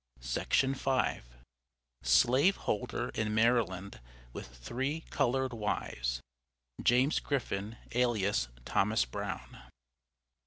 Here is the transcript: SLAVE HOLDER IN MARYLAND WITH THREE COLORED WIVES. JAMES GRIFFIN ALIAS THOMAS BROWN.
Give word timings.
SLAVE 2.01 2.55
HOLDER 2.55 3.09
IN 3.09 3.35
MARYLAND 3.35 3.99
WITH 4.33 4.47
THREE 4.57 5.01
COLORED 5.11 5.53
WIVES. 5.53 6.21
JAMES 6.81 7.19
GRIFFIN 7.19 7.77
ALIAS 7.93 8.47
THOMAS 8.65 9.05
BROWN. 9.05 9.59